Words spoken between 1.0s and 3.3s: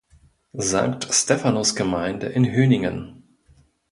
Stephanus-Gemeinde in Hoeningen.